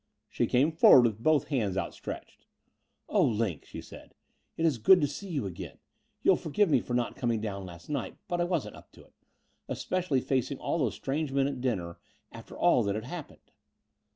She 0.27 0.47
came 0.47 0.71
forward 0.71 1.05
with 1.05 1.21
both 1.21 1.49
hands 1.49 1.77
outstretched. 1.77 2.47
0h. 3.07 3.37
Line," 3.39 3.59
she 3.63 3.81
said, 3.81 4.15
it 4.57 4.65
is 4.65 4.79
good 4.79 4.99
to 5.01 5.05
see 5.05 5.29
you 5.29 5.45
again. 5.45 5.77
You'll 6.23 6.37
forgive 6.37 6.71
me 6.71 6.79
for 6.81 6.95
not 6.95 7.15
coming 7.15 7.39
down 7.39 7.67
last 7.67 7.87
night: 7.87 8.17
but 8.27 8.41
I 8.41 8.45
wasn't 8.45 8.75
up 8.77 8.91
to 8.93 9.03
it, 9.05 9.13
especially 9.69 10.19
facing 10.21 10.57
all 10.57 10.79
those 10.79 10.95
strange 10.95 11.31
men 11.31 11.45
at 11.47 11.61
dinner 11.61 11.99
after 12.31 12.57
all 12.57 12.81
that 12.81 12.95
had 12.95 13.05
happened." 13.05 13.51